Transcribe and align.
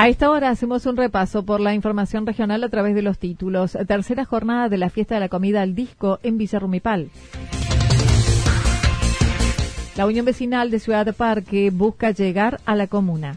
A 0.00 0.08
esta 0.08 0.30
hora 0.30 0.48
hacemos 0.48 0.86
un 0.86 0.96
repaso 0.96 1.44
por 1.44 1.60
la 1.60 1.74
información 1.74 2.24
regional 2.24 2.64
a 2.64 2.70
través 2.70 2.94
de 2.94 3.02
los 3.02 3.18
títulos. 3.18 3.76
Tercera 3.86 4.24
jornada 4.24 4.70
de 4.70 4.78
la 4.78 4.88
fiesta 4.88 5.16
de 5.16 5.20
la 5.20 5.28
comida 5.28 5.60
al 5.60 5.74
disco 5.74 6.18
en 6.22 6.38
Villarrumipal. 6.38 7.10
La 9.98 10.06
Unión 10.06 10.24
Vecinal 10.24 10.70
de 10.70 10.78
Ciudad 10.78 11.14
Parque 11.14 11.68
busca 11.70 12.12
llegar 12.12 12.62
a 12.64 12.76
la 12.76 12.86
comuna. 12.86 13.36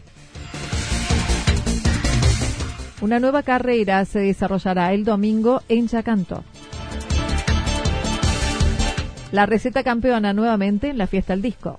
Una 3.02 3.20
nueva 3.20 3.42
carrera 3.42 4.02
se 4.06 4.20
desarrollará 4.20 4.94
el 4.94 5.04
domingo 5.04 5.60
en 5.68 5.86
Chacanto. 5.86 6.44
La 9.32 9.44
receta 9.44 9.84
campeona 9.84 10.32
nuevamente 10.32 10.88
en 10.88 10.96
la 10.96 11.08
fiesta 11.08 11.34
al 11.34 11.42
disco. 11.42 11.78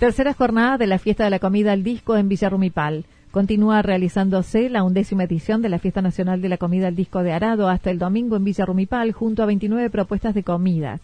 Tercera 0.00 0.32
jornada 0.32 0.78
de 0.78 0.86
la 0.86 0.98
fiesta 0.98 1.24
de 1.24 1.30
la 1.30 1.38
comida 1.38 1.72
al 1.72 1.84
disco 1.84 2.16
en 2.16 2.30
Villarrumipal. 2.30 3.04
Continúa 3.32 3.82
realizándose 3.82 4.70
la 4.70 4.82
undécima 4.82 5.24
edición 5.24 5.60
de 5.60 5.68
la 5.68 5.78
Fiesta 5.78 6.00
Nacional 6.00 6.40
de 6.40 6.48
la 6.48 6.56
Comida 6.56 6.88
al 6.88 6.96
Disco 6.96 7.22
de 7.22 7.32
Arado 7.32 7.68
hasta 7.68 7.90
el 7.90 7.98
domingo 7.98 8.36
en 8.36 8.44
Villarrumipal 8.44 9.12
junto 9.12 9.42
a 9.42 9.46
29 9.46 9.90
propuestas 9.90 10.34
de 10.34 10.42
comida. 10.42 11.00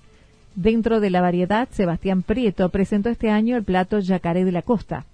Dentro 0.54 1.00
de 1.00 1.10
la 1.10 1.20
variedad, 1.20 1.68
Sebastián 1.70 2.22
Prieto 2.22 2.70
presentó 2.70 3.10
este 3.10 3.28
año 3.28 3.58
el 3.58 3.64
plato 3.64 3.98
Yacaré 3.98 4.46
de 4.46 4.52
la 4.52 4.62
Costa. 4.62 5.04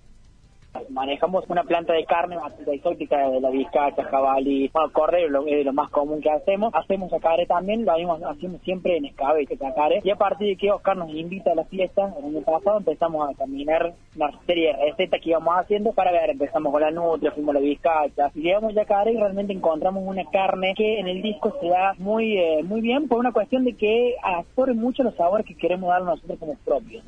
Manejamos 0.89 1.45
una 1.49 1.65
planta 1.65 1.93
de 1.93 2.05
carne 2.05 2.37
bastante 2.37 2.75
exótica 2.75 3.29
de 3.29 3.41
la 3.41 3.51
vizcacha, 3.51 4.05
jabalí, 4.05 4.71
bueno, 4.73 4.93
cordero 4.93 5.47
es 5.47 5.65
lo 5.65 5.73
más 5.73 5.91
común 5.91 6.21
que 6.21 6.31
hacemos. 6.31 6.75
Hacemos 6.75 7.11
yacaré 7.11 7.47
también, 7.47 7.85
lo 7.85 7.93
hacemos 7.93 8.61
siempre 8.63 8.97
en 8.97 9.07
escabeche 9.07 9.57
yacaré. 9.57 10.01
Y 10.03 10.11
a 10.11 10.17
partir 10.17 10.49
de 10.49 10.57
que 10.57 10.71
Oscar 10.71 10.97
nos 10.97 11.11
invita 11.11 11.53
a 11.53 11.55
la 11.55 11.65
fiesta, 11.65 12.13
el 12.19 12.25
año 12.25 12.41
pasado 12.41 12.79
empezamos 12.79 13.29
a 13.29 13.35
caminar 13.35 13.95
una 14.17 14.31
serie 14.47 14.69
de 14.69 14.91
recetas 14.91 15.21
que 15.21 15.31
íbamos 15.31 15.55
haciendo 15.57 15.93
para 15.93 16.13
ver, 16.13 16.31
empezamos 16.31 16.73
con 16.73 16.81
la 16.81 16.91
nutria, 16.91 17.33
fuimos 17.33 17.55
a 17.55 17.59
la 17.59 17.65
vizcacha, 17.65 18.31
y 18.35 18.41
llegamos 18.41 18.75
yacaré 18.75 19.13
y 19.13 19.17
realmente 19.17 19.53
encontramos 19.53 20.03
una 20.07 20.25
carne 20.31 20.75
que 20.77 20.99
en 20.99 21.07
el 21.07 21.23
disco 21.23 21.55
se 21.61 21.69
da 21.69 21.95
muy, 21.99 22.39
eh, 22.39 22.63
muy 22.63 22.81
bien 22.81 23.09
por 23.09 23.19
una 23.19 23.33
cuestión 23.33 23.65
de 23.65 23.75
que 23.75 24.17
absorbe 24.23 24.75
mucho 24.75 25.03
los 25.03 25.15
sabores 25.17 25.47
que 25.47 25.55
queremos 25.55 25.91
dar 25.91 26.03
nosotros 26.03 26.39
como 26.39 26.55
propios. 26.65 27.05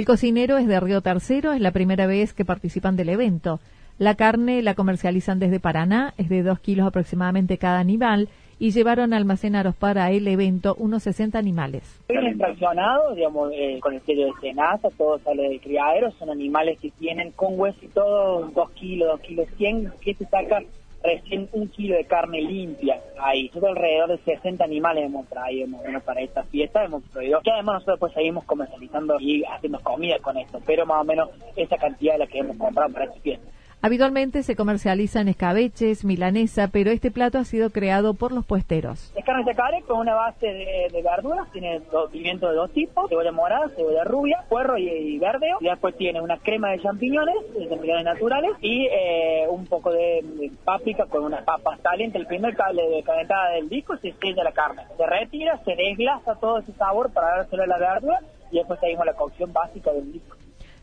El 0.00 0.06
cocinero 0.06 0.56
es 0.56 0.66
de 0.66 0.80
Río 0.80 1.02
Tercero, 1.02 1.52
es 1.52 1.60
la 1.60 1.72
primera 1.72 2.06
vez 2.06 2.32
que 2.32 2.46
participan 2.46 2.96
del 2.96 3.10
evento. 3.10 3.60
La 3.98 4.14
carne 4.14 4.62
la 4.62 4.74
comercializan 4.74 5.38
desde 5.38 5.60
Paraná, 5.60 6.14
es 6.16 6.30
de 6.30 6.42
2 6.42 6.58
kilos 6.60 6.86
aproximadamente 6.86 7.58
cada 7.58 7.80
animal, 7.80 8.30
y 8.58 8.70
llevaron 8.70 9.12
a 9.12 9.18
almacenaros 9.18 9.76
para 9.76 10.10
el 10.10 10.26
evento 10.26 10.74
unos 10.78 11.02
60 11.02 11.38
animales. 11.38 11.82
Vienen 12.08 12.38
fraccionados, 12.38 13.14
digamos, 13.14 13.52
eh, 13.52 13.78
con 13.82 13.92
el 13.92 14.00
sello 14.06 14.24
de 14.24 14.32
cenaza, 14.40 14.88
todo 14.96 15.18
sale 15.18 15.50
de 15.50 15.60
criadero, 15.60 16.10
son 16.12 16.30
animales 16.30 16.78
que 16.80 16.90
tienen 16.92 17.32
con 17.32 17.60
hueso 17.60 17.80
y 17.82 17.88
todo 17.88 18.48
2 18.54 18.70
kilos, 18.70 19.06
2 19.06 19.20
kilos 19.20 19.48
100, 19.58 19.92
que 20.00 20.14
se 20.14 20.24
saca 20.24 20.62
recién 21.02 21.48
un 21.52 21.68
kilo 21.68 21.96
de 21.96 22.04
carne 22.04 22.40
limpia 22.42 23.00
ahí. 23.18 23.48
Nosotros 23.48 23.76
alrededor 23.76 24.10
de 24.10 24.18
60 24.18 24.64
animales 24.64 25.04
hemos 25.04 25.26
traído 25.28 25.68
para 26.04 26.20
esta 26.20 26.42
fiesta, 26.44 26.84
hemos 26.84 27.02
traído, 27.04 27.40
que 27.40 27.50
además 27.50 27.74
nosotros 27.74 27.98
pues 28.00 28.12
seguimos 28.12 28.44
comercializando 28.44 29.18
y 29.20 29.44
haciendo 29.44 29.80
comida 29.80 30.18
con 30.18 30.36
esto, 30.36 30.60
pero 30.66 30.86
más 30.86 31.00
o 31.00 31.04
menos 31.04 31.30
esa 31.56 31.76
cantidad 31.76 32.14
de 32.14 32.18
la 32.20 32.26
que 32.26 32.38
hemos 32.38 32.56
comprado 32.56 32.92
para 32.92 33.06
esta 33.06 33.20
fiesta. 33.20 33.49
Habitualmente 33.82 34.42
se 34.42 34.56
comercializan 34.56 35.28
escabeches, 35.28 36.04
milanesa, 36.04 36.68
pero 36.68 36.90
este 36.90 37.10
plato 37.10 37.38
ha 37.38 37.44
sido 37.44 37.70
creado 37.70 38.12
por 38.12 38.30
los 38.30 38.44
puesteros. 38.44 39.10
Es 39.16 39.24
carne 39.24 39.42
de 39.44 39.82
con 39.86 40.00
una 40.00 40.14
base 40.14 40.46
de, 40.46 41.02
verduras, 41.02 41.50
tiene 41.50 41.80
dos, 41.90 42.10
pimientos 42.10 42.50
de 42.50 42.56
dos 42.56 42.70
tipos, 42.72 43.08
cebolla 43.08 43.32
morada, 43.32 43.70
cebolla 43.70 44.04
rubia, 44.04 44.44
puerro 44.50 44.76
y, 44.76 45.18
verdeo. 45.18 45.56
Y 45.60 45.64
después 45.64 45.96
tiene 45.96 46.20
una 46.20 46.36
crema 46.36 46.72
de 46.72 46.80
champiñones, 46.80 47.34
de 47.54 47.70
champiñones 47.70 48.04
naturales, 48.04 48.50
y 48.60 48.86
eh, 48.86 49.46
un 49.48 49.64
poco 49.66 49.92
de, 49.92 50.50
páprica 50.62 51.06
con 51.06 51.24
unas 51.24 51.42
papas 51.44 51.80
calientes. 51.80 52.20
El 52.20 52.26
primer 52.26 52.54
cable 52.54 52.86
de 52.86 53.02
calentada 53.02 53.52
del 53.52 53.70
disco 53.70 53.96
se 53.96 54.12
sella 54.12 54.44
la 54.44 54.52
carne. 54.52 54.82
Se 54.98 55.06
retira, 55.06 55.58
se 55.64 55.74
desglasa 55.74 56.34
todo 56.34 56.58
ese 56.58 56.72
sabor 56.74 57.10
para 57.14 57.38
dárselo 57.38 57.62
a 57.62 57.66
la 57.66 57.78
verdura 57.78 58.20
y 58.50 58.58
después 58.58 58.78
seguimos 58.80 59.06
la 59.06 59.14
cocción 59.14 59.54
básica 59.54 59.90
del 59.90 60.12
disco. 60.12 60.36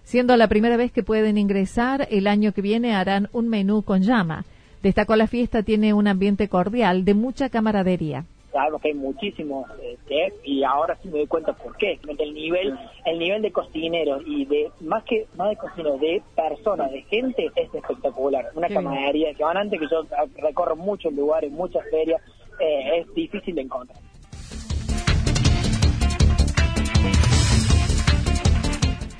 Siendo 0.07 0.37
la 0.37 0.47
primera 0.47 0.77
vez 0.77 0.93
que 0.93 1.03
pueden 1.03 1.37
ingresar, 1.37 2.07
el 2.09 2.27
año 2.27 2.53
que 2.53 2.61
viene 2.61 2.95
harán 2.95 3.27
un 3.33 3.49
menú 3.49 3.83
con 3.83 4.03
llama. 4.03 4.45
Destacó 4.81 5.17
la 5.17 5.27
fiesta 5.27 5.63
tiene 5.63 5.93
un 5.93 6.07
ambiente 6.07 6.47
cordial 6.47 7.03
de 7.03 7.13
mucha 7.13 7.49
camaradería. 7.49 8.23
Sabemos 8.53 8.81
que 8.81 8.87
hay 8.87 8.93
muchísimos 8.93 9.69
eh, 9.81 10.31
y 10.45 10.63
ahora 10.63 10.97
sí 11.03 11.09
me 11.09 11.17
doy 11.17 11.27
cuenta 11.27 11.51
por 11.51 11.75
qué. 11.75 11.99
El 12.07 12.33
nivel, 12.33 12.73
el 13.03 13.19
nivel 13.19 13.41
de 13.41 13.51
cocineros 13.51 14.23
y 14.25 14.45
de 14.45 14.71
más 14.79 15.03
que 15.03 15.27
más 15.35 15.49
de 15.49 15.57
cocineros, 15.57 15.99
de 15.99 16.21
personas, 16.33 16.89
de 16.89 17.01
gente 17.01 17.51
es 17.57 17.75
espectacular. 17.75 18.45
Una 18.55 18.69
camaradería 18.69 19.33
que 19.33 19.43
van 19.43 19.57
antes 19.57 19.77
que 19.77 19.87
yo 19.91 20.03
recorro 20.37 20.77
muchos 20.77 21.11
lugares, 21.11 21.51
muchas 21.51 21.83
ferias, 21.91 22.21
eh, 22.61 22.99
es 22.99 23.13
difícil 23.13 23.55
de 23.55 23.63
encontrar. 23.63 23.96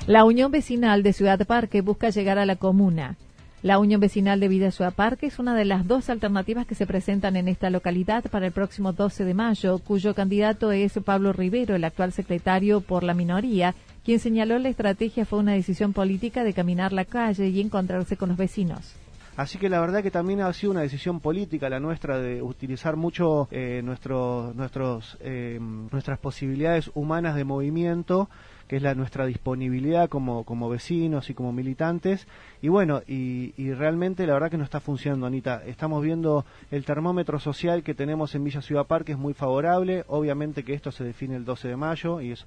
La 0.08 0.24
Unión 0.24 0.50
Vecinal 0.50 1.02
de 1.02 1.12
Ciudad 1.12 1.46
Parque 1.46 1.82
busca 1.82 2.08
llegar 2.08 2.38
a 2.38 2.46
la 2.46 2.56
comuna. 2.56 3.16
La 3.60 3.78
Unión 3.78 4.00
Vecinal 4.00 4.40
de 4.40 4.48
Vida 4.48 4.70
Ciudad 4.70 4.94
Parque 4.94 5.26
es 5.26 5.38
una 5.38 5.54
de 5.54 5.66
las 5.66 5.86
dos 5.86 6.08
alternativas 6.08 6.66
que 6.66 6.74
se 6.74 6.86
presentan 6.86 7.36
en 7.36 7.46
esta 7.46 7.68
localidad 7.68 8.24
para 8.30 8.46
el 8.46 8.52
próximo 8.52 8.94
12 8.94 9.26
de 9.26 9.34
mayo, 9.34 9.78
cuyo 9.80 10.14
candidato 10.14 10.72
es 10.72 10.94
Pablo 11.04 11.34
Rivero, 11.34 11.76
el 11.76 11.84
actual 11.84 12.12
secretario 12.12 12.80
por 12.80 13.02
la 13.02 13.12
minoría, 13.12 13.74
quien 14.02 14.18
señaló 14.18 14.58
la 14.58 14.70
estrategia 14.70 15.26
fue 15.26 15.40
una 15.40 15.52
decisión 15.52 15.92
política 15.92 16.42
de 16.42 16.54
caminar 16.54 16.94
la 16.94 17.04
calle 17.04 17.48
y 17.48 17.60
encontrarse 17.60 18.16
con 18.16 18.30
los 18.30 18.38
vecinos. 18.38 18.94
Así 19.38 19.56
que 19.56 19.68
la 19.68 19.78
verdad 19.78 20.02
que 20.02 20.10
también 20.10 20.40
ha 20.40 20.52
sido 20.52 20.72
una 20.72 20.80
decisión 20.80 21.20
política 21.20 21.68
la 21.68 21.78
nuestra 21.78 22.18
de 22.18 22.42
utilizar 22.42 22.96
mucho 22.96 23.46
eh, 23.52 23.82
nuestro, 23.84 24.52
nuestros, 24.56 25.16
eh, 25.20 25.60
nuestras 25.60 26.18
posibilidades 26.18 26.90
humanas 26.92 27.36
de 27.36 27.44
movimiento 27.44 28.28
que 28.66 28.76
es 28.76 28.82
la 28.82 28.96
nuestra 28.96 29.26
disponibilidad 29.26 30.08
como, 30.08 30.42
como 30.44 30.68
vecinos 30.68 31.30
y 31.30 31.34
como 31.34 31.52
militantes. 31.52 32.26
Y 32.60 32.68
bueno, 32.68 33.00
y, 33.06 33.54
y, 33.56 33.72
realmente 33.72 34.26
la 34.26 34.34
verdad 34.34 34.50
que 34.50 34.58
no 34.58 34.64
está 34.64 34.80
funcionando, 34.80 35.26
Anita. 35.26 35.62
Estamos 35.64 36.02
viendo 36.02 36.44
el 36.70 36.84
termómetro 36.84 37.38
social 37.38 37.82
que 37.82 37.94
tenemos 37.94 38.34
en 38.34 38.44
Villa 38.44 38.60
Ciudad 38.60 38.86
Parque 38.86 39.12
es 39.12 39.18
muy 39.18 39.32
favorable. 39.32 40.04
Obviamente 40.08 40.64
que 40.64 40.74
esto 40.74 40.90
se 40.90 41.02
define 41.02 41.36
el 41.36 41.46
12 41.46 41.68
de 41.68 41.76
mayo 41.76 42.20
y 42.20 42.32
eso. 42.32 42.46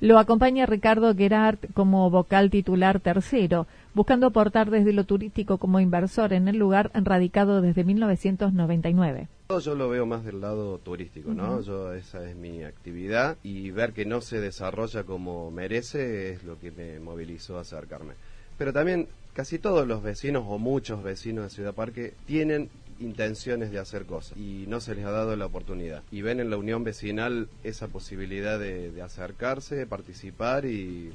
Lo 0.00 0.20
acompaña 0.20 0.64
Ricardo 0.64 1.12
Gerard 1.12 1.58
como 1.74 2.08
vocal 2.08 2.50
titular 2.50 3.00
tercero, 3.00 3.66
buscando 3.94 4.28
aportar 4.28 4.70
desde 4.70 4.92
lo 4.92 5.02
turístico 5.02 5.58
como 5.58 5.80
inversor 5.80 6.32
en 6.32 6.46
el 6.46 6.56
lugar 6.56 6.92
radicado 6.94 7.60
desde 7.62 7.82
1999. 7.82 9.26
Yo 9.60 9.74
lo 9.74 9.88
veo 9.88 10.06
más 10.06 10.24
del 10.24 10.40
lado 10.40 10.78
turístico, 10.78 11.34
¿no? 11.34 11.60
Yo 11.62 11.94
esa 11.94 12.28
es 12.30 12.36
mi 12.36 12.62
actividad 12.62 13.38
y 13.42 13.72
ver 13.72 13.92
que 13.92 14.04
no 14.04 14.20
se 14.20 14.40
desarrolla 14.40 15.02
como 15.02 15.50
merece 15.50 16.32
es 16.32 16.44
lo 16.44 16.60
que 16.60 16.70
me 16.70 17.00
movilizó 17.00 17.58
a 17.58 17.62
acercarme. 17.62 18.14
Pero 18.56 18.72
también 18.72 19.08
casi 19.32 19.58
todos 19.58 19.88
los 19.88 20.02
vecinos 20.04 20.44
o 20.46 20.58
muchos 20.58 21.02
vecinos 21.02 21.44
de 21.44 21.50
Ciudad 21.50 21.74
Parque 21.74 22.14
tienen 22.24 22.70
intenciones 23.00 23.70
de 23.70 23.78
hacer 23.78 24.04
cosas 24.04 24.36
y 24.36 24.64
no 24.68 24.80
se 24.80 24.94
les 24.94 25.04
ha 25.04 25.10
dado 25.10 25.36
la 25.36 25.46
oportunidad. 25.46 26.02
Y 26.10 26.22
ven 26.22 26.40
en 26.40 26.50
la 26.50 26.56
unión 26.56 26.84
vecinal 26.84 27.48
esa 27.64 27.88
posibilidad 27.88 28.58
de, 28.58 28.92
acercarse, 29.02 29.76
de 29.76 29.86
participar 29.86 30.64
y 30.64 31.12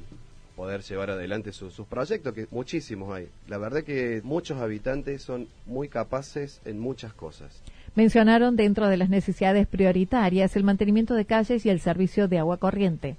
poder 0.56 0.82
llevar 0.82 1.10
adelante 1.10 1.52
sus 1.52 1.74
proyectos, 1.88 2.32
que 2.32 2.46
muchísimos 2.50 3.14
hay. 3.14 3.28
La 3.48 3.58
verdad 3.58 3.82
que 3.82 4.20
muchos 4.22 4.60
habitantes 4.60 5.22
son 5.22 5.48
muy 5.66 5.88
capaces 5.88 6.60
en 6.64 6.78
muchas 6.78 7.12
cosas. 7.12 7.60
Mencionaron 7.96 8.56
dentro 8.56 8.88
de 8.88 8.96
las 8.96 9.08
necesidades 9.08 9.66
prioritarias 9.66 10.56
el 10.56 10.64
mantenimiento 10.64 11.14
de 11.14 11.24
calles 11.24 11.66
y 11.66 11.70
el 11.70 11.80
servicio 11.80 12.28
de 12.28 12.38
agua 12.38 12.56
corriente 12.58 13.16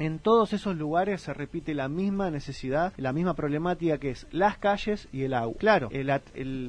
en 0.00 0.18
todos 0.18 0.54
esos 0.54 0.76
lugares 0.76 1.20
se 1.20 1.34
repite 1.34 1.74
la 1.74 1.88
misma 1.88 2.30
necesidad, 2.30 2.94
la 2.96 3.12
misma 3.12 3.34
problemática 3.34 3.98
que 3.98 4.10
es 4.10 4.26
las 4.32 4.56
calles 4.56 5.08
y 5.12 5.22
el 5.24 5.34
agua. 5.34 5.54
Claro, 5.58 5.90
el, 5.92 6.08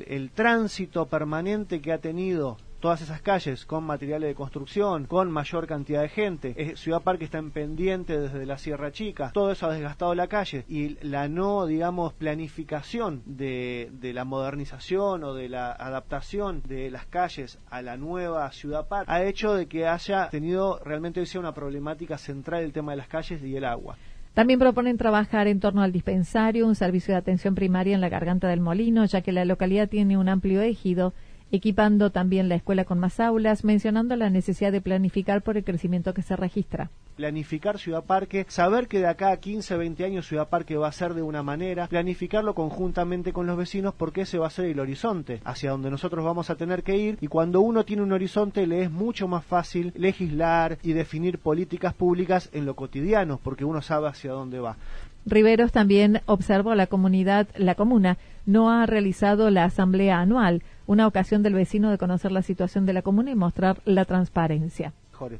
el, 0.05 0.31
tránsito 0.31 1.05
permanente 1.05 1.81
que 1.81 1.93
ha 1.93 1.99
tenido 1.99 2.57
todas 2.81 3.01
esas 3.01 3.21
calles 3.21 3.65
con 3.65 3.85
materiales 3.85 4.29
de 4.29 4.35
construcción, 4.35 5.05
con 5.05 5.31
mayor 5.31 5.67
cantidad 5.67 6.01
de 6.01 6.09
gente. 6.09 6.75
Ciudad 6.75 7.01
Parque 7.01 7.25
está 7.25 7.37
en 7.37 7.51
pendiente 7.51 8.19
desde 8.19 8.45
la 8.45 8.57
Sierra 8.57 8.91
Chica. 8.91 9.31
Todo 9.33 9.51
eso 9.51 9.67
ha 9.67 9.73
desgastado 9.73 10.13
la 10.15 10.27
calle 10.27 10.65
y 10.67 10.97
la 11.05 11.29
no, 11.29 11.65
digamos, 11.65 12.13
planificación 12.13 13.21
de, 13.25 13.89
de 13.93 14.13
la 14.13 14.25
modernización 14.25 15.23
o 15.23 15.33
de 15.33 15.47
la 15.47 15.71
adaptación 15.71 16.61
de 16.67 16.91
las 16.91 17.05
calles 17.05 17.59
a 17.69 17.81
la 17.81 17.95
nueva 17.95 18.51
Ciudad 18.51 18.87
Parque 18.87 19.11
ha 19.11 19.23
hecho 19.23 19.53
de 19.53 19.67
que 19.67 19.87
haya 19.87 20.29
tenido 20.29 20.79
realmente 20.83 21.19
hoy 21.19 21.25
sea 21.27 21.39
una 21.39 21.53
problemática 21.53 22.17
central 22.17 22.63
el 22.63 22.73
tema 22.73 22.93
de 22.93 22.97
las 22.97 23.07
calles 23.07 23.43
y 23.43 23.55
el 23.55 23.65
agua. 23.65 23.95
También 24.33 24.59
proponen 24.59 24.97
trabajar 24.97 25.47
en 25.47 25.59
torno 25.59 25.81
al 25.81 25.91
dispensario, 25.91 26.65
un 26.65 26.75
servicio 26.75 27.13
de 27.13 27.17
atención 27.17 27.53
primaria 27.53 27.95
en 27.95 28.01
la 28.01 28.07
garganta 28.07 28.47
del 28.47 28.61
molino, 28.61 29.03
ya 29.03 29.21
que 29.21 29.33
la 29.33 29.43
localidad 29.43 29.89
tiene 29.89 30.17
un 30.17 30.29
amplio 30.29 30.61
ejido 30.61 31.13
equipando 31.51 32.09
también 32.09 32.49
la 32.49 32.55
escuela 32.55 32.85
con 32.85 32.99
más 32.99 33.19
aulas, 33.19 33.63
mencionando 33.63 34.15
la 34.15 34.29
necesidad 34.29 34.71
de 34.71 34.81
planificar 34.81 35.41
por 35.41 35.57
el 35.57 35.63
crecimiento 35.63 36.13
que 36.13 36.21
se 36.21 36.35
registra. 36.35 36.89
Planificar 37.15 37.77
Ciudad 37.77 38.03
Parque, 38.05 38.45
saber 38.47 38.87
que 38.87 38.99
de 38.99 39.07
acá 39.07 39.31
a 39.31 39.37
15, 39.37 39.75
20 39.77 40.05
años 40.05 40.27
Ciudad 40.27 40.49
Parque 40.49 40.77
va 40.77 40.87
a 40.87 40.91
ser 40.91 41.13
de 41.13 41.21
una 41.21 41.43
manera, 41.43 41.87
planificarlo 41.87 42.55
conjuntamente 42.55 43.33
con 43.33 43.45
los 43.45 43.57
vecinos 43.57 43.93
porque 43.95 44.21
ese 44.21 44.37
va 44.37 44.47
a 44.47 44.51
ser 44.51 44.65
el 44.65 44.79
horizonte 44.79 45.41
hacia 45.43 45.71
donde 45.71 45.91
nosotros 45.91 46.23
vamos 46.23 46.49
a 46.49 46.55
tener 46.55 46.83
que 46.83 46.97
ir 46.97 47.17
y 47.21 47.27
cuando 47.27 47.61
uno 47.61 47.83
tiene 47.83 48.01
un 48.01 48.13
horizonte 48.13 48.65
le 48.65 48.83
es 48.83 48.91
mucho 48.91 49.27
más 49.27 49.45
fácil 49.45 49.91
legislar 49.95 50.77
y 50.81 50.93
definir 50.93 51.37
políticas 51.37 51.93
públicas 51.93 52.49
en 52.53 52.65
lo 52.65 52.75
cotidiano 52.75 53.39
porque 53.43 53.65
uno 53.65 53.81
sabe 53.81 54.07
hacia 54.07 54.31
dónde 54.31 54.59
va. 54.59 54.77
Riveros 55.25 55.71
también 55.71 56.21
observó 56.25 56.73
la 56.73 56.87
comunidad, 56.87 57.47
la 57.55 57.75
comuna 57.75 58.17
no 58.47 58.71
ha 58.71 58.87
realizado 58.87 59.51
la 59.51 59.65
asamblea 59.65 60.19
anual, 60.19 60.63
una 60.91 61.07
ocasión 61.07 61.41
del 61.41 61.53
vecino 61.53 61.89
de 61.89 61.97
conocer 61.97 62.33
la 62.33 62.41
situación 62.41 62.85
de 62.85 62.91
la 62.91 63.01
comuna 63.01 63.31
y 63.31 63.35
mostrar 63.35 63.81
la 63.85 64.03
transparencia. 64.03 64.91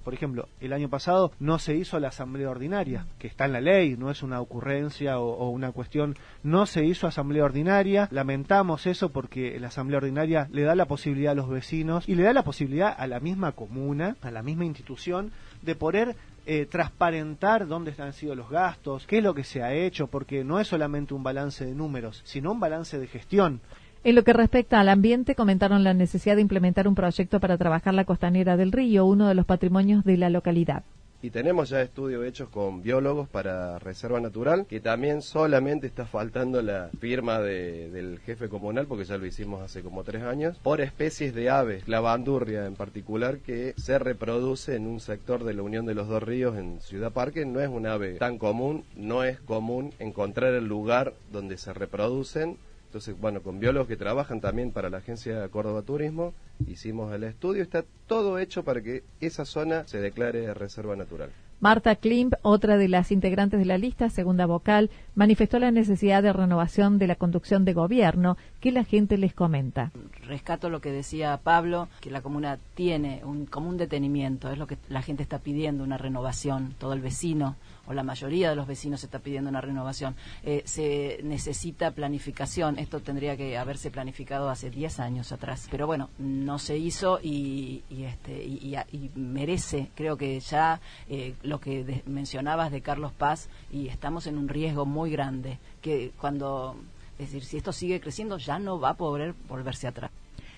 Por 0.04 0.14
ejemplo, 0.14 0.48
el 0.62 0.72
año 0.72 0.90
pasado 0.90 1.32
no 1.40 1.60
se 1.60 1.76
hizo 1.76 2.00
la 2.00 2.10
asamblea 2.10 2.52
ordinaria, 2.52 3.08
que 3.20 3.28
está 3.28 3.46
en 3.46 3.54
la 3.54 3.62
ley, 3.62 3.98
no 3.98 4.12
es 4.12 4.24
una 4.24 4.40
ocurrencia 4.40 5.20
o, 5.20 5.50
una 5.50 5.72
cuestión, 5.72 6.16
no 6.44 6.68
se 6.68 6.86
hizo 6.86 7.06
asamblea 7.06 7.44
ordinaria. 7.44 8.08
Lamentamos 8.12 8.86
eso 8.86 9.10
porque 9.10 9.60
la 9.60 9.68
asamblea 9.68 9.98
ordinaria 9.98 10.48
le 10.52 10.62
da 10.62 10.76
la 10.76 10.86
posibilidad 10.86 11.34
a 11.34 11.36
los 11.36 11.50
vecinos 11.50 12.08
y 12.08 12.16
le 12.16 12.24
da 12.24 12.32
la 12.32 12.44
posibilidad 12.44 12.96
a 12.96 13.08
la 13.08 13.20
misma 13.20 13.52
comuna, 13.52 14.16
a 14.22 14.32
la 14.32 14.44
misma 14.44 14.66
institución, 14.66 15.32
de 15.64 15.76
poder 15.76 16.16
eh, 16.46 16.66
transparentar 16.66 17.68
dónde 17.68 17.94
han 17.98 18.14
sido 18.14 18.36
los 18.36 18.50
gastos, 18.50 19.06
qué 19.06 19.18
es 19.18 19.24
lo 19.24 19.34
que 19.34 19.44
se 19.44 19.64
ha 19.64 19.74
hecho, 19.74 20.08
porque 20.08 20.44
no 20.44 20.60
es 20.60 20.68
solamente 20.68 21.14
un 21.14 21.24
balance 21.24 21.66
de 21.66 21.74
números, 21.76 22.22
sino 22.24 22.52
un 22.52 22.60
balance 22.60 22.98
de 23.00 23.08
gestión. 23.08 23.62
En 24.04 24.16
lo 24.16 24.24
que 24.24 24.34
respecta 24.34 24.80
al 24.80 24.90
ambiente, 24.90 25.36
comentaron 25.36 25.84
la 25.84 25.94
necesidad 25.94 26.36
de 26.36 26.42
implementar 26.42 26.88
un 26.88 26.96
proyecto 26.96 27.40
para 27.40 27.60
trabajar 27.60 27.94
la 27.94 28.04
costanera 28.04 28.58
del 28.58 28.72
río, 28.72 29.06
uno 29.06 29.28
de 29.28 29.36
los 29.36 29.46
patrimonios 29.46 30.04
de 30.04 30.18
la 30.18 30.32
localidad. 30.32 30.84
Y 31.22 31.30
tenemos 31.30 31.70
ya 31.70 31.84
estudios 31.84 32.26
hechos 32.26 32.50
con 32.50 32.82
biólogos 32.82 33.30
para 33.30 33.78
Reserva 33.78 34.20
Natural, 34.20 34.66
que 34.66 34.80
también 34.80 35.22
solamente 35.22 35.86
está 35.86 36.08
faltando 36.08 36.64
la 36.64 36.90
firma 37.00 37.38
del 37.38 38.18
jefe 38.26 38.50
comunal, 38.50 38.88
porque 38.88 39.06
ya 39.06 39.20
lo 39.20 39.28
hicimos 39.28 39.62
hace 39.62 39.84
como 39.84 40.04
tres 40.04 40.24
años, 40.24 40.58
por 40.64 40.82
especies 40.82 41.36
de 41.36 41.52
aves, 41.52 41.88
la 41.88 42.00
bandurria 42.00 42.66
en 42.66 42.74
particular, 42.74 43.38
que 43.38 43.76
se 43.78 44.00
reproduce 44.00 44.76
en 44.76 44.88
un 44.88 45.00
sector 45.00 45.44
de 45.44 45.54
la 45.54 45.62
Unión 45.62 45.86
de 45.86 45.94
los 45.94 46.08
Dos 46.08 46.24
Ríos 46.24 46.58
en 46.58 46.82
Ciudad 46.82 47.12
Parque. 47.12 47.46
No 47.46 47.60
es 47.60 47.70
un 47.70 47.86
ave 47.86 48.16
tan 48.16 48.40
común, 48.40 48.84
no 48.96 49.24
es 49.24 49.40
común 49.42 49.94
encontrar 50.00 50.56
el 50.56 50.66
lugar 50.66 51.14
donde 51.32 51.58
se 51.58 51.72
reproducen 51.72 52.58
entonces, 52.92 53.18
bueno, 53.18 53.42
con 53.42 53.58
biólogos 53.62 53.88
que 53.88 53.96
trabajan 53.96 54.42
también 54.42 54.72
para 54.72 54.90
la 54.90 54.98
agencia 54.98 55.48
Córdoba 55.48 55.82
Turismo, 55.82 56.34
hicimos 56.68 57.14
el 57.14 57.24
estudio, 57.24 57.64
está 57.64 57.86
todo 58.06 58.38
hecho 58.38 58.66
para 58.66 58.82
que 58.82 59.06
esa 59.22 59.46
zona 59.46 59.88
se 59.88 60.02
declare 60.02 60.54
reserva 60.54 60.98
natural. 60.98 61.30
Marta 61.62 61.96
Klimp, 61.96 62.34
otra 62.42 62.76
de 62.76 62.90
las 62.90 63.14
integrantes 63.14 63.60
de 63.60 63.66
la 63.66 63.78
lista, 63.78 64.10
segunda 64.10 64.46
vocal, 64.46 64.90
manifestó 65.16 65.58
la 65.58 65.72
necesidad 65.72 66.22
de 66.22 66.34
renovación 66.34 66.98
de 66.98 67.08
la 67.08 67.16
conducción 67.16 67.64
de 67.64 67.74
gobierno 67.74 68.36
que 68.60 68.74
la 68.74 68.84
gente 68.84 69.18
les 69.18 69.34
comenta. 69.34 69.92
Rescato 70.28 70.70
lo 70.70 70.82
que 70.82 70.92
decía 70.92 71.40
Pablo, 71.42 71.88
que 72.02 72.12
la 72.12 72.22
comuna 72.22 72.60
tiene 72.76 73.22
un, 73.24 73.46
como 73.46 73.70
un 73.70 73.78
detenimiento, 73.78 74.52
es 74.52 74.58
lo 74.58 74.68
que 74.68 74.78
la 74.90 75.02
gente 75.02 75.24
está 75.24 75.40
pidiendo, 75.40 75.86
una 75.86 75.98
renovación, 75.98 76.74
todo 76.78 76.92
el 76.92 77.00
vecino 77.00 77.56
la 77.94 78.04
mayoría 78.04 78.50
de 78.50 78.56
los 78.56 78.68
vecinos 78.68 79.04
está 79.04 79.20
pidiendo 79.20 79.50
una 79.50 79.62
renovación. 79.62 80.16
Eh, 80.44 80.64
se 80.66 81.20
necesita 81.24 81.92
planificación, 81.92 82.80
esto 82.80 83.00
tendría 83.00 83.38
que 83.38 83.58
haberse 83.58 83.92
planificado 83.92 84.50
hace 84.50 84.70
10 84.70 85.00
años 85.00 85.32
atrás, 85.32 85.68
pero 85.70 85.88
bueno, 85.88 86.10
no 86.20 86.60
se 86.60 86.78
hizo 86.78 87.20
y, 87.22 87.84
este, 87.90 88.44
y, 88.44 88.76
merece, 89.16 89.90
creo 89.96 90.18
que 90.18 90.40
ya 90.40 90.80
eh, 91.10 91.36
lo 91.44 91.60
que 91.60 92.04
mencionabas 92.06 92.72
de 92.72 92.82
Carlos 92.82 93.12
Paz 93.12 93.50
y 93.72 93.88
estamos 93.88 94.28
en 94.28 94.38
un 94.38 94.48
riesgo 94.48 94.86
muy 94.86 95.12
grande, 95.12 95.60
que 95.82 96.12
cuando, 96.20 96.76
es 97.20 97.32
decir, 97.32 97.44
si 97.44 97.58
esto 97.58 97.72
sigue 97.72 98.00
creciendo 98.00 98.38
ya 98.38 98.60
no 98.60 98.80
va 98.80 98.90
a 98.90 98.98
poder 98.98 99.34
volverse 99.48 99.88
atrás. 99.88 100.12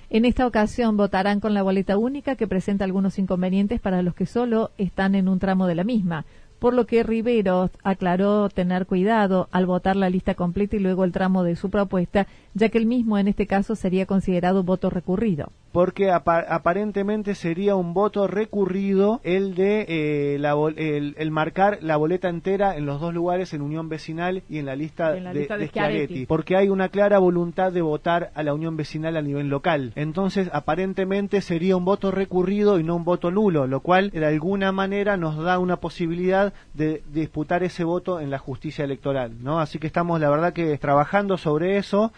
En 0.09 0.25
esta 0.25 0.45
ocasión 0.45 0.95
votarán 0.95 1.39
con 1.39 1.55
la 1.55 1.63
boleta 1.63 1.97
única 1.97 2.35
que 2.35 2.45
presenta 2.45 2.85
algunos 2.85 3.17
inconvenientes 3.17 3.81
para 3.81 4.03
los 4.03 4.13
que 4.13 4.27
solo 4.27 4.69
están 4.77 5.15
en 5.15 5.27
un 5.27 5.39
tramo 5.39 5.65
de 5.65 5.73
la 5.73 5.83
misma, 5.83 6.25
por 6.63 6.73
lo 6.73 6.85
que 6.85 7.03
Rivero 7.03 7.71
aclaró 7.83 8.47
tener 8.47 8.85
cuidado 8.85 9.49
al 9.51 9.65
votar 9.65 9.97
la 9.97 10.09
lista 10.09 10.33
completa 10.33 10.77
y 10.77 10.79
luego 10.79 11.03
el 11.03 11.11
tramo 11.11 11.43
de 11.43 11.57
su 11.57 11.69
propuesta, 11.69 12.25
ya 12.53 12.69
que 12.69 12.77
el 12.77 12.85
mismo 12.85 13.17
en 13.17 13.27
este 13.27 13.47
caso 13.47 13.75
sería 13.75 14.05
considerado 14.05 14.63
voto 14.63 14.89
recurrido 14.89 15.51
porque 15.73 16.11
aparentemente 16.11 17.33
sería 17.33 17.75
un 17.75 17.95
voto 17.95 18.27
recurrido 18.27 19.19
el 19.23 19.55
de 19.55 19.85
eh, 19.89 21.13
el, 21.17 21.31
marcar 21.31 21.79
la 21.81 21.97
boleta 21.97 22.29
entera 22.29 22.77
en 22.77 22.85
los 22.85 23.01
dos 23.01 23.11
lugares, 23.11 23.55
en 23.55 23.63
Unión 23.63 23.89
Vecinal 23.89 24.43
y 24.47 24.59
en 24.59 24.67
la 24.67 24.75
lista, 24.75 25.13
de, 25.13 25.67
Schiaretti, 25.67 26.27
porque 26.27 26.55
hay 26.55 26.69
una 26.69 26.89
clara 26.89 27.17
voluntad 27.17 27.71
de 27.71 27.81
votar 27.81 28.31
a 28.35 28.43
la 28.43 28.53
Unión 28.53 28.77
Vecinal 28.77 29.17
a 29.17 29.23
nivel 29.23 29.49
local. 29.49 29.93
Entonces, 29.95 30.47
aparentemente 30.53 31.41
sería 31.41 31.75
un 31.75 31.85
voto 31.85 32.11
recurrido 32.11 32.79
y 32.79 32.83
no 32.83 32.95
un 32.95 33.03
voto 33.03 33.31
nulo, 33.31 33.65
lo 33.65 33.79
cual 33.79 34.11
de 34.11 34.25
alguna 34.27 34.71
manera 34.71 35.17
nos 35.17 35.43
da 35.43 35.57
una 35.57 35.77
posibilidad 35.77 36.53
de, 36.75 37.01
disputar 37.11 37.63
ese 37.63 37.83
voto 37.83 38.19
en 38.19 38.29
la 38.29 38.37
justicia 38.37 38.85
electoral, 38.85 39.41
¿no? 39.41 39.59
Así 39.59 39.79
que 39.79 39.87
estamos, 39.87 40.21
la 40.21 40.29
verdad, 40.29 40.53
que 40.53 40.77
trabajando 40.77 41.37
sobre 41.37 41.77
eso. 41.77 42.13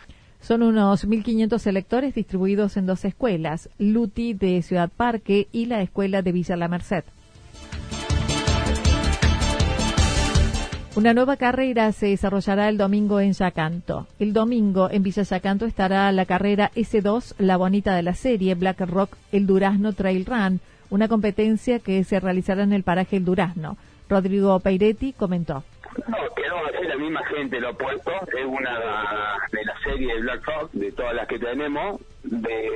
Son 0.45 0.61
unos 0.61 1.07
1.500 1.07 1.65
electores 1.65 2.13
distribuidos 2.13 2.77
en 2.77 2.85
dos 2.85 3.03
escuelas, 3.03 3.67
Luti 3.79 4.35
de 4.35 4.61
Ciudad 4.61 4.91
Parque 4.95 5.47
y 5.51 5.65
la 5.65 5.81
escuela 5.81 6.21
de 6.21 6.31
Villa 6.31 6.55
La 6.55 6.67
Merced. 6.67 7.03
Una 10.95 11.15
nueva 11.15 11.37
carrera 11.37 11.91
se 11.93 12.09
desarrollará 12.09 12.69
el 12.69 12.77
domingo 12.77 13.19
en 13.19 13.33
Yacanto. 13.33 14.05
El 14.19 14.33
domingo 14.33 14.87
en 14.91 15.01
Villa 15.01 15.23
Yacanto 15.23 15.65
estará 15.65 16.11
la 16.11 16.27
carrera 16.27 16.69
S2, 16.75 17.33
la 17.39 17.57
bonita 17.57 17.95
de 17.95 18.03
la 18.03 18.13
serie, 18.13 18.53
Black 18.53 18.81
Rock 18.81 19.17
El 19.31 19.47
Durazno 19.47 19.93
Trail 19.93 20.27
Run, 20.27 20.59
una 20.91 21.07
competencia 21.07 21.79
que 21.79 22.03
se 22.03 22.19
realizará 22.19 22.61
en 22.61 22.73
el 22.73 22.83
paraje 22.83 23.17
El 23.17 23.25
Durazno. 23.25 23.77
Rodrigo 24.07 24.59
Peiretti 24.59 25.11
comentó. 25.13 25.63
La 26.87 26.95
misma 26.97 27.23
gente 27.25 27.59
lo 27.59 27.75
puesto. 27.77 28.11
Es 28.37 28.45
una 28.45 29.39
de 29.51 29.65
la 29.65 29.79
serie 29.83 30.13
de 30.13 30.21
Black 30.21 30.45
Rock, 30.45 30.71
de 30.73 30.91
todas 30.91 31.13
las 31.15 31.27
que 31.27 31.39
tenemos, 31.39 32.01
de 32.23 32.69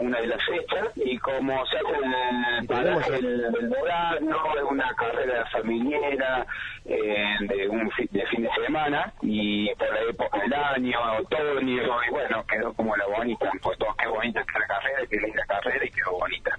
una 0.00 0.20
de 0.20 0.26
las 0.26 0.40
fechas. 0.44 0.88
Y 0.96 1.18
como 1.18 1.64
se 1.66 1.76
hace 1.76 2.60
el 2.60 2.66
paraje 2.66 3.16
el, 3.18 3.44
el 3.44 3.68
Durazno, 3.68 4.36
es 4.56 4.62
una 4.70 4.94
carrera 4.94 5.46
familiera 5.52 6.46
eh, 6.84 7.36
de 7.40 7.68
un 7.68 7.90
de 8.10 8.26
fin 8.26 8.42
de 8.42 8.50
semana 8.64 9.12
y 9.22 9.74
por 9.74 9.92
la 9.92 10.00
época 10.02 10.38
del 10.40 10.54
año, 10.54 10.98
otoño, 11.20 11.82
y 12.06 12.10
bueno, 12.10 12.44
quedó 12.46 12.72
como 12.74 12.96
la 12.96 13.06
bonita. 13.06 13.50
Pues 13.62 13.78
todo 13.78 13.94
qué 13.98 14.06
bonita 14.08 14.44
que 14.44 14.58
la 14.58 14.66
carrera, 14.66 15.06
que 15.08 15.16
la 15.16 15.46
carrera 15.46 15.84
y 15.84 15.90
quedó 15.90 16.12
bonita. 16.12 16.56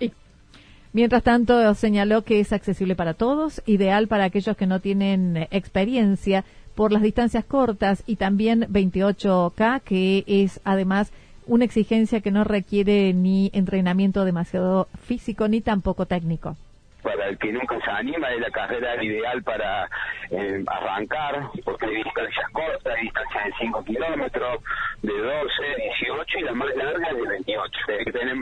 Mientras 0.96 1.24
tanto, 1.24 1.74
señaló 1.74 2.22
que 2.22 2.40
es 2.40 2.54
accesible 2.54 2.96
para 2.96 3.16
todos, 3.16 3.62
ideal 3.66 4.08
para 4.08 4.24
aquellos 4.24 4.56
que 4.56 4.66
no 4.66 4.80
tienen 4.80 5.46
experiencia 5.52 6.46
por 6.76 6.92
las 6.92 7.02
distancias 7.02 7.46
cortas 7.46 8.04
y 8.06 8.18
también 8.18 8.68
28K, 8.70 9.82
que 9.82 10.24
es 10.28 10.62
además 10.64 11.12
una 11.48 11.66
exigencia 11.66 12.22
que 12.22 12.32
no 12.32 12.44
requiere 12.44 13.14
ni 13.14 13.50
entrenamiento 13.54 14.26
demasiado 14.26 14.88
físico 15.06 15.48
ni 15.48 15.62
tampoco 15.62 16.06
técnico 16.06 16.58
para 17.06 17.28
el 17.28 17.38
que 17.38 17.52
nunca 17.52 17.80
se 17.82 17.92
anima, 17.92 18.32
es 18.32 18.42
la 18.42 18.50
carrera 18.50 19.02
ideal 19.04 19.44
para 19.44 19.88
eh, 20.32 20.64
arrancar, 20.66 21.52
porque 21.64 21.86
hay 21.86 22.04
distancias 22.04 22.50
cortas, 22.52 22.96
hay 22.96 23.04
distancias 23.04 23.46
de 23.46 23.54
5 23.60 23.86
kilómetros, 23.86 24.64
de 25.04 25.14
12, 25.14 25.54
18 26.00 26.40
y 26.40 26.42
la 26.42 26.54
más 26.54 26.76
larga 26.76 27.10
es 27.10 27.16
de 27.16 27.28
28. 27.28 27.80
que 28.06 28.12
tener 28.12 28.36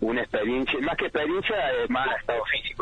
una 0.00 0.20
experiencia, 0.22 0.80
más 0.80 0.96
que 0.96 1.06
experiencia, 1.06 1.70
es 1.84 1.90
más 1.90 2.08
estado 2.18 2.44
físico. 2.46 2.77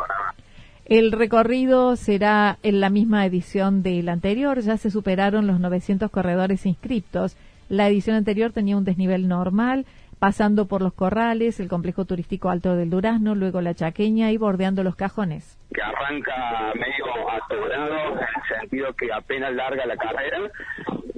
El 0.88 1.10
recorrido 1.10 1.96
será 1.96 2.58
en 2.62 2.80
la 2.80 2.90
misma 2.90 3.26
edición 3.26 3.82
del 3.82 4.08
anterior, 4.08 4.60
ya 4.60 4.76
se 4.76 4.92
superaron 4.92 5.48
los 5.48 5.58
900 5.58 6.08
corredores 6.12 6.64
inscriptos. 6.64 7.36
La 7.68 7.88
edición 7.88 8.14
anterior 8.14 8.52
tenía 8.52 8.76
un 8.76 8.84
desnivel 8.84 9.26
normal, 9.26 9.84
pasando 10.20 10.66
por 10.68 10.82
los 10.82 10.94
corrales, 10.94 11.58
el 11.58 11.66
complejo 11.66 12.04
turístico 12.04 12.50
Alto 12.50 12.76
del 12.76 12.90
Durazno, 12.90 13.34
luego 13.34 13.60
la 13.62 13.74
Chaqueña 13.74 14.30
y 14.30 14.36
bordeando 14.36 14.84
los 14.84 14.94
cajones. 14.94 15.58
Que 15.74 15.82
arranca 15.82 16.72
medio 16.76 17.30
atorado 17.32 18.12
en 18.12 18.18
el 18.18 18.60
sentido 18.60 18.94
que 18.94 19.12
apenas 19.12 19.52
larga 19.54 19.86
la 19.86 19.96
carrera, 19.96 20.38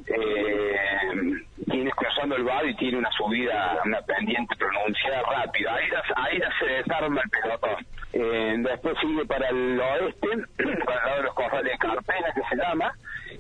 eh, 0.07 1.45
tiene 1.71 1.91
cruzando 1.91 2.37
el 2.37 2.45
bar 2.45 2.67
y 2.67 2.75
tiene 2.77 2.97
una 2.97 3.11
subida, 3.13 3.77
una 3.85 4.01
pendiente 4.01 4.57
pronunciada 4.57 5.21
rápida. 5.25 5.75
Ahí, 5.75 5.89
ahí 6.17 6.41
se 6.59 6.73
desarma 6.73 7.21
el 7.21 7.29
pelotón. 7.29 7.88
Eh, 8.21 8.57
después 8.59 8.97
sigue 9.01 9.25
para 9.27 9.49
el 9.49 9.81
oeste, 9.81 10.29
para 10.85 10.99
el 10.99 11.07
lado 11.07 11.17
de 11.19 11.23
los 11.23 11.35
corrales 11.35 11.73
de 11.73 11.79
Carpena, 11.79 12.27
que 12.35 12.43
se 12.51 12.57
llama, 12.57 12.93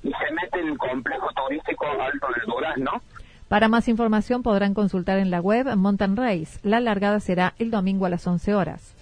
y 0.04 0.12
se 0.12 0.34
mete 0.34 0.60
en 0.60 0.68
el 0.68 0.78
complejo 0.78 1.28
turístico 1.34 1.86
Alto 2.00 2.28
del 2.36 2.46
Durazno, 2.46 3.02
para 3.48 3.68
más 3.68 3.88
información 3.88 4.44
podrán 4.44 4.74
consultar 4.74 5.18
en 5.18 5.30
la 5.30 5.40
web 5.40 5.74
Mountain 5.74 6.16
Race. 6.16 6.60
La 6.62 6.78
largada 6.78 7.18
será 7.18 7.54
el 7.58 7.72
domingo 7.72 8.06
a 8.06 8.10
las 8.10 8.24
11 8.24 8.54
horas. 8.54 8.94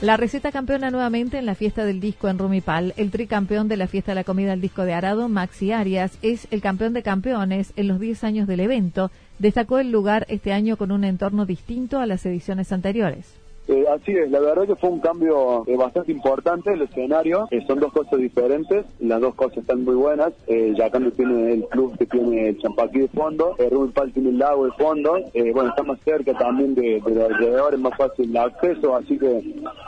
La 0.00 0.16
receta 0.16 0.50
campeona 0.50 0.90
nuevamente 0.90 1.38
en 1.38 1.46
la 1.46 1.54
fiesta 1.54 1.84
del 1.84 2.00
disco 2.00 2.28
en 2.28 2.38
Rumipal. 2.38 2.94
El 2.96 3.10
tricampeón 3.10 3.68
de 3.68 3.76
la 3.76 3.86
fiesta 3.86 4.12
de 4.12 4.16
la 4.16 4.24
comida 4.24 4.50
del 4.50 4.60
disco 4.60 4.84
de 4.84 4.92
Arado, 4.92 5.28
Maxi 5.28 5.72
Arias, 5.72 6.18
es 6.20 6.48
el 6.50 6.60
campeón 6.60 6.94
de 6.94 7.02
campeones 7.02 7.72
en 7.76 7.88
los 7.88 8.00
10 8.00 8.24
años 8.24 8.46
del 8.48 8.60
evento. 8.60 9.10
Destacó 9.38 9.78
el 9.78 9.90
lugar 9.90 10.26
este 10.28 10.52
año 10.52 10.76
con 10.76 10.92
un 10.92 11.04
entorno 11.04 11.46
distinto 11.46 11.98
a 11.98 12.06
las 12.06 12.24
ediciones 12.26 12.72
anteriores. 12.72 13.44
Eh, 13.66 13.86
así 13.90 14.12
es, 14.12 14.30
la 14.30 14.40
verdad 14.40 14.66
que 14.66 14.76
fue 14.76 14.90
un 14.90 15.00
cambio 15.00 15.64
eh, 15.66 15.74
bastante 15.74 16.12
importante 16.12 16.74
el 16.74 16.82
escenario, 16.82 17.48
eh, 17.50 17.64
son 17.66 17.80
dos 17.80 17.94
cosas 17.94 18.18
diferentes, 18.18 18.84
las 19.00 19.22
dos 19.22 19.34
cosas 19.34 19.58
están 19.58 19.84
muy 19.84 19.94
buenas, 19.94 20.34
eh, 20.46 20.74
tiene 21.16 21.54
el 21.54 21.64
club 21.68 21.96
que 21.96 22.04
tiene 22.04 22.48
el 22.48 22.58
Champaquí 22.58 23.00
de 23.00 23.08
fondo, 23.08 23.54
eh, 23.58 23.70
Rubén 23.70 23.92
Pal 23.92 24.12
tiene 24.12 24.30
el 24.30 24.38
lago 24.38 24.66
de 24.66 24.72
fondo, 24.72 25.18
bueno, 25.54 25.70
está 25.70 25.82
más 25.82 25.98
cerca 26.04 26.34
también 26.34 26.74
de, 26.74 27.00
los 27.06 27.30
alrededores, 27.30 27.80
más 27.80 27.96
fácil 27.96 28.28
el 28.28 28.36
acceso, 28.36 28.96
así 28.96 29.18
que 29.18 29.38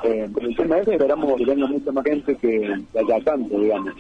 eh, 0.05 0.31
el 0.41 0.57
tema 0.57 0.79
esperamos 0.79 1.37
que 1.37 1.45
venga 1.45 1.67
mucha 1.67 1.93
más 1.93 2.05
gente 2.05 2.35
que 2.37 2.83
Yacando, 3.07 3.61
digamos. 3.61 3.93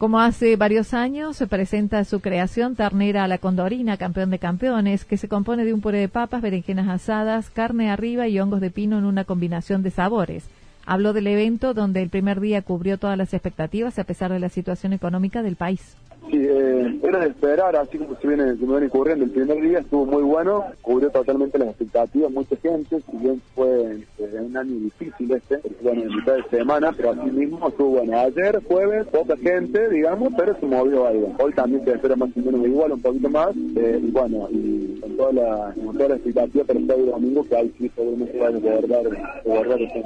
Como 0.00 0.18
hace 0.18 0.56
varios 0.56 0.94
años, 0.94 1.36
se 1.36 1.46
presenta 1.46 2.02
su 2.04 2.20
creación 2.20 2.74
Ternera 2.74 3.24
a 3.24 3.28
la 3.28 3.36
Condorina, 3.36 3.98
campeón 3.98 4.30
de 4.30 4.38
campeones, 4.38 5.04
que 5.04 5.18
se 5.18 5.28
compone 5.28 5.66
de 5.66 5.74
un 5.74 5.82
puré 5.82 5.98
de 5.98 6.08
papas, 6.08 6.40
berenjenas 6.40 6.88
asadas, 6.88 7.50
carne 7.50 7.90
arriba 7.90 8.26
y 8.26 8.40
hongos 8.40 8.62
de 8.62 8.70
pino 8.70 8.96
en 8.96 9.04
una 9.04 9.24
combinación 9.24 9.82
de 9.82 9.90
sabores. 9.90 10.44
Habló 10.86 11.12
del 11.12 11.26
evento 11.26 11.74
donde 11.74 12.00
el 12.00 12.08
primer 12.08 12.40
día 12.40 12.62
cubrió 12.62 12.96
todas 12.96 13.18
las 13.18 13.34
expectativas 13.34 13.98
a 13.98 14.04
pesar 14.04 14.32
de 14.32 14.40
la 14.40 14.48
situación 14.48 14.94
económica 14.94 15.42
del 15.42 15.56
país. 15.56 15.98
Sí, 16.30 16.38
eh, 16.38 16.98
era 17.02 17.20
de 17.20 17.28
esperar, 17.28 17.76
así 17.76 17.98
como 17.98 18.16
se 18.18 18.26
viene, 18.26 18.56
se 18.56 18.64
viene. 18.64 18.86
El 19.22 19.30
primer 19.30 19.60
día 19.60 19.80
estuvo 19.80 20.06
muy 20.06 20.22
bueno, 20.22 20.64
cubrió 20.80 21.10
totalmente 21.10 21.58
las 21.58 21.68
expectativas, 21.68 22.30
mucha 22.30 22.56
gente, 22.56 23.02
si 23.10 23.16
bien 23.18 23.42
fue 23.54 23.98
este, 24.40 24.46
un 24.46 24.56
año 24.56 24.74
difícil 24.80 25.32
este, 25.32 25.60
bueno, 25.82 26.02
en 26.02 26.16
mitad 26.16 26.34
de 26.34 26.58
semana, 26.58 26.92
pero 26.96 27.10
así 27.12 27.30
mismo 27.30 27.68
estuvo 27.68 27.90
bueno. 27.90 28.18
Ayer, 28.18 28.62
jueves, 28.66 29.06
poca 29.08 29.36
gente, 29.36 29.88
digamos, 29.88 30.32
pero 30.36 30.58
se 30.58 30.66
movió 30.66 31.06
algo. 31.06 31.34
Hoy 31.38 31.52
también 31.52 31.84
se 31.84 31.92
espera 31.92 32.16
más 32.16 32.30
o 32.36 32.40
menos 32.40 32.66
igual, 32.66 32.92
un 32.92 33.00
poquito 33.02 33.28
más, 33.28 33.54
eh, 33.76 34.00
y 34.02 34.10
bueno, 34.10 34.48
y 34.50 34.98
con 35.00 35.16
toda 35.16 35.32
la, 35.32 35.74
con 35.74 35.96
toda 35.96 36.08
la 36.10 36.14
expectativa 36.16 36.64
para 36.64 36.78
el 36.78 36.86
sábado 36.86 37.06
domingo, 37.06 37.44
que 37.44 37.56
hay 37.56 37.72
sí 37.78 37.90
seguramente 37.94 38.38
va 38.38 38.46
a 38.46 38.48
abordar, 38.48 39.42
abordar 39.44 39.82
este. 39.82 40.04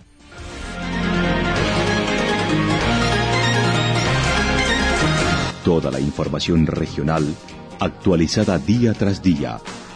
Toda 5.65 5.91
la 5.91 5.99
información 5.99 6.67
regional 6.67 7.25
actualizada 7.81 8.59
día 8.59 8.93
tras 8.93 9.23
día. 9.23 9.59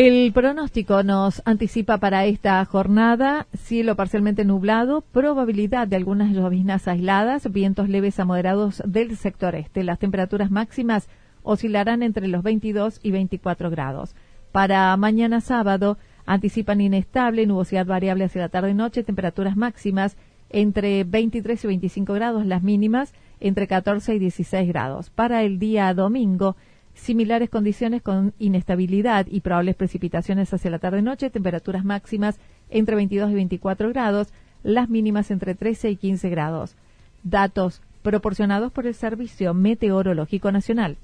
El 0.00 0.32
pronóstico 0.32 1.02
nos 1.02 1.42
anticipa 1.44 1.98
para 1.98 2.24
esta 2.24 2.64
jornada 2.64 3.48
cielo 3.52 3.96
parcialmente 3.96 4.44
nublado, 4.44 5.00
probabilidad 5.00 5.88
de 5.88 5.96
algunas 5.96 6.30
lloviznas 6.30 6.86
aisladas, 6.86 7.50
vientos 7.50 7.88
leves 7.88 8.20
a 8.20 8.24
moderados 8.24 8.80
del 8.86 9.16
sector 9.16 9.56
este. 9.56 9.82
Las 9.82 9.98
temperaturas 9.98 10.52
máximas 10.52 11.08
oscilarán 11.42 12.04
entre 12.04 12.28
los 12.28 12.44
22 12.44 13.00
y 13.02 13.10
24 13.10 13.70
grados. 13.70 14.14
Para 14.52 14.96
mañana 14.96 15.40
sábado 15.40 15.98
anticipan 16.26 16.80
inestable, 16.80 17.44
nubosidad 17.46 17.84
variable 17.84 18.22
hacia 18.22 18.42
la 18.42 18.50
tarde-noche, 18.50 19.02
temperaturas 19.02 19.56
máximas 19.56 20.16
entre 20.48 21.02
23 21.02 21.64
y 21.64 21.66
25 21.66 22.12
grados, 22.14 22.46
las 22.46 22.62
mínimas 22.62 23.12
entre 23.40 23.66
14 23.66 24.14
y 24.14 24.20
16 24.20 24.68
grados. 24.68 25.10
Para 25.10 25.42
el 25.42 25.58
día 25.58 25.92
domingo, 25.92 26.54
similares 26.98 27.48
condiciones 27.48 28.02
con 28.02 28.34
inestabilidad 28.38 29.26
y 29.30 29.40
probables 29.40 29.76
precipitaciones 29.76 30.52
hacia 30.52 30.70
la 30.70 30.78
tarde-noche, 30.78 31.30
temperaturas 31.30 31.84
máximas 31.84 32.38
entre 32.70 32.96
22 32.96 33.30
y 33.30 33.34
24 33.34 33.88
grados, 33.90 34.28
las 34.62 34.88
mínimas 34.88 35.30
entre 35.30 35.54
13 35.54 35.90
y 35.90 35.96
15 35.96 36.28
grados. 36.28 36.74
Datos 37.22 37.80
proporcionados 38.02 38.72
por 38.72 38.86
el 38.86 38.94
Servicio 38.94 39.54
Meteorológico 39.54 40.52
Nacional. 40.52 40.96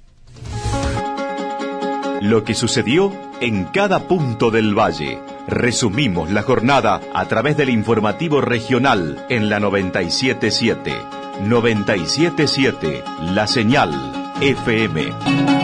Lo 2.20 2.44
que 2.44 2.54
sucedió 2.54 3.12
en 3.40 3.64
cada 3.64 4.08
punto 4.08 4.50
del 4.50 4.78
valle. 4.78 5.18
Resumimos 5.46 6.30
la 6.30 6.42
jornada 6.42 7.00
a 7.12 7.26
través 7.26 7.56
del 7.56 7.68
informativo 7.68 8.40
regional 8.40 9.26
en 9.28 9.50
la 9.50 9.60
977. 9.60 10.92
977, 11.42 13.04
la 13.34 13.46
señal 13.46 13.90
FM. 14.40 15.63